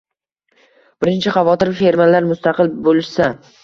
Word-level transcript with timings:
Birinchi 1.03 1.35
xavotir– 1.37 1.73
fermerlar 1.85 2.31
mustaqil 2.35 2.77
bo‘lishsa 2.91 3.35